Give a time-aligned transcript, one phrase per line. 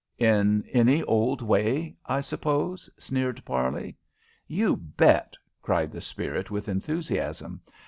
[0.17, 3.95] "In any old way, I suppose?" sneered Parley.
[4.47, 7.61] "You bet!" cried the spirit, with enthusiasm.